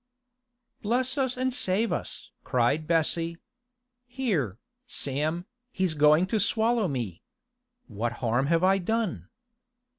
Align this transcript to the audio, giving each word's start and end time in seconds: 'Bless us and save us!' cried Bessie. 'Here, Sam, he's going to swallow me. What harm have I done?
'Bless 0.81 1.15
us 1.15 1.37
and 1.37 1.53
save 1.53 1.93
us!' 1.93 2.31
cried 2.43 2.87
Bessie. 2.87 3.37
'Here, 4.07 4.57
Sam, 4.83 5.45
he's 5.71 5.93
going 5.93 6.25
to 6.25 6.39
swallow 6.39 6.87
me. 6.87 7.21
What 7.85 8.13
harm 8.13 8.47
have 8.47 8.63
I 8.63 8.79
done? 8.79 9.29